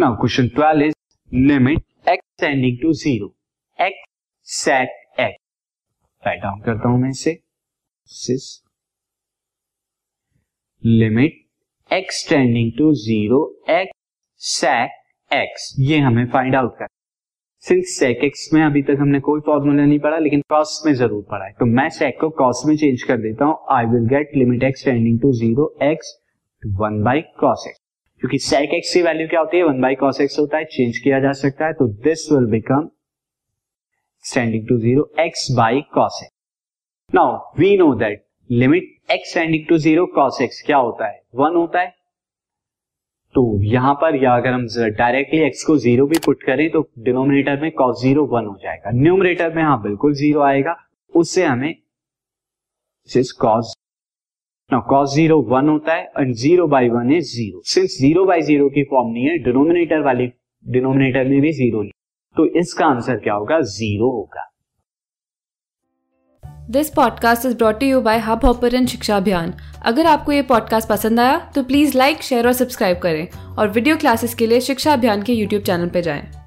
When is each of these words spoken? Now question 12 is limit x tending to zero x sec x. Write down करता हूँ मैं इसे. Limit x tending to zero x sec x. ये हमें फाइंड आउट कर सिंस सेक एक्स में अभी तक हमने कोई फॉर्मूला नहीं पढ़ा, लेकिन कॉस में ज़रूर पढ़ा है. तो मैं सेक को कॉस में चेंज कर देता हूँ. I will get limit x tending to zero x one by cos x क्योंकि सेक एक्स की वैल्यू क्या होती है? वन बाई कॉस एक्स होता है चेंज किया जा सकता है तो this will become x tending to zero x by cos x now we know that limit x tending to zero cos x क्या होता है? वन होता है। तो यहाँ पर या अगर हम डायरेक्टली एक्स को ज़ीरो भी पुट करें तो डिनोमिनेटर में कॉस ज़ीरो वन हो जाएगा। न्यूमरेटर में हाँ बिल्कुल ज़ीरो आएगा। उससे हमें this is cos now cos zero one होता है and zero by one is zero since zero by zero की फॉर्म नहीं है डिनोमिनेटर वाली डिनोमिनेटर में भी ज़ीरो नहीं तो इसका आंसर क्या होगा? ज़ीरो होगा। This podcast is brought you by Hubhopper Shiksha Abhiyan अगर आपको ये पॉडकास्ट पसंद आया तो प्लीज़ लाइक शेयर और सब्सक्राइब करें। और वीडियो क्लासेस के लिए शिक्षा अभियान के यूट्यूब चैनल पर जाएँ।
Now 0.00 0.14
question 0.16 0.46
12 0.58 0.82
is 0.82 0.94
limit 1.30 1.78
x 2.10 2.20
tending 2.40 2.76
to 2.82 2.92
zero 2.92 3.26
x 3.78 3.96
sec 4.48 4.92
x. 5.20 5.34
Write 6.22 6.40
down 6.42 6.60
करता 6.60 6.88
हूँ 6.88 7.00
मैं 7.00 7.10
इसे. 7.10 7.32
Limit 10.82 11.36
x 11.90 12.28
tending 12.28 12.70
to 12.78 12.92
zero 13.02 13.40
x 13.70 13.92
sec 14.40 14.96
x. 15.30 15.66
ये 15.80 15.98
हमें 15.98 16.24
फाइंड 16.32 16.56
आउट 16.56 16.72
कर 16.78 16.86
सिंस 17.64 17.96
सेक 17.98 18.24
एक्स 18.24 18.48
में 18.54 18.62
अभी 18.62 18.82
तक 18.82 18.96
हमने 19.00 19.20
कोई 19.20 19.40
फॉर्मूला 19.46 19.84
नहीं 19.84 19.98
पढ़ा, 20.00 20.18
लेकिन 20.18 20.42
कॉस 20.50 20.82
में 20.86 20.92
ज़रूर 20.94 21.26
पढ़ा 21.30 21.44
है. 21.44 21.52
तो 21.52 21.66
मैं 21.66 21.88
सेक 21.98 22.20
को 22.20 22.30
कॉस 22.38 22.62
में 22.66 22.76
चेंज 22.76 23.02
कर 23.02 23.18
देता 23.22 23.44
हूँ. 23.44 23.58
I 23.76 23.86
will 23.92 24.08
get 24.08 24.36
limit 24.36 24.62
x 24.70 24.84
tending 24.84 25.20
to 25.20 25.32
zero 25.42 25.74
x 25.90 26.16
one 26.62 27.02
by 27.04 27.20
cos 27.40 27.66
x 27.68 27.79
क्योंकि 28.22 28.38
सेक 28.40 28.74
एक्स 28.74 28.92
की 28.94 29.02
वैल्यू 29.02 29.26
क्या 29.28 29.40
होती 29.40 29.56
है? 29.56 29.62
वन 29.64 29.80
बाई 29.80 29.94
कॉस 29.96 30.20
एक्स 30.20 30.38
होता 30.38 30.58
है 30.58 30.64
चेंज 30.66 30.98
किया 30.98 31.20
जा 31.20 31.32
सकता 31.34 31.66
है 31.66 31.72
तो 31.72 31.86
this 32.04 32.26
will 32.32 32.46
become 32.50 32.88
x tending 34.24 34.66
to 34.68 34.76
zero 34.78 35.10
x 35.20 35.46
by 35.56 35.80
cos 35.94 36.20
x 36.22 37.14
now 37.14 37.38
we 37.58 37.76
know 37.78 37.94
that 37.94 38.24
limit 38.50 39.12
x 39.12 39.34
tending 39.34 39.64
to 39.68 39.78
zero 39.78 40.06
cos 40.14 40.40
x 40.42 40.62
क्या 40.66 40.76
होता 40.78 41.06
है? 41.06 41.20
वन 41.34 41.56
होता 41.56 41.80
है। 41.80 41.94
तो 43.34 43.62
यहाँ 43.64 43.94
पर 43.94 44.22
या 44.22 44.34
अगर 44.36 44.52
हम 44.52 44.66
डायरेक्टली 44.98 45.40
एक्स 45.40 45.64
को 45.64 45.76
ज़ीरो 45.78 46.06
भी 46.06 46.18
पुट 46.24 46.42
करें 46.42 46.68
तो 46.70 46.80
डिनोमिनेटर 46.98 47.60
में 47.60 47.70
कॉस 47.72 48.00
ज़ीरो 48.02 48.24
वन 48.28 48.46
हो 48.46 48.56
जाएगा। 48.62 48.90
न्यूमरेटर 48.94 49.54
में 49.54 49.62
हाँ 49.62 49.80
बिल्कुल 49.82 50.14
ज़ीरो 50.14 50.40
आएगा। 50.42 50.76
उससे 51.12 51.44
हमें 51.44 51.72
this 51.72 53.16
is 53.16 53.32
cos 53.40 53.74
now 54.72 54.82
cos 54.90 55.14
zero 55.14 55.40
one 55.42 55.68
होता 55.68 55.94
है 55.94 56.02
and 56.18 56.34
zero 56.34 56.66
by 56.66 56.88
one 56.88 57.12
is 57.12 57.24
zero 57.26 57.62
since 57.66 57.96
zero 58.00 58.24
by 58.24 58.42
zero 58.42 58.68
की 58.68 58.82
फॉर्म 58.90 59.08
नहीं 59.12 59.24
है 59.24 59.38
डिनोमिनेटर 59.38 60.00
वाली 60.00 60.26
डिनोमिनेटर 60.64 61.28
में 61.28 61.40
भी 61.40 61.52
ज़ीरो 61.52 61.82
नहीं 61.82 61.90
तो 62.36 62.46
इसका 62.60 62.86
आंसर 62.86 63.16
क्या 63.16 63.34
होगा? 63.34 63.60
ज़ीरो 63.60 64.10
होगा। 64.10 64.46
This 66.70 66.90
podcast 66.90 67.46
is 67.46 67.56
brought 67.56 67.82
you 67.82 68.00
by 68.00 68.18
Hubhopper 68.44 68.86
Shiksha 68.86 69.16
Abhiyan 69.16 69.54
अगर 69.82 70.06
आपको 70.06 70.32
ये 70.32 70.42
पॉडकास्ट 70.42 70.88
पसंद 70.88 71.20
आया 71.20 71.38
तो 71.54 71.62
प्लीज़ 71.62 71.96
लाइक 71.98 72.22
शेयर 72.22 72.46
और 72.46 72.52
सब्सक्राइब 72.52 72.98
करें। 72.98 73.26
और 73.58 73.68
वीडियो 73.68 73.96
क्लासेस 73.96 74.34
के 74.34 74.46
लिए 74.46 74.60
शिक्षा 74.60 74.92
अभियान 74.92 75.22
के 75.22 75.32
यूट्यूब 75.32 75.62
चैनल 75.62 75.88
पर 75.88 76.00
जाएँ। 76.00 76.39